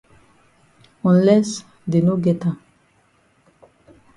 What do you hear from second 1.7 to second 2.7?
dey no get am.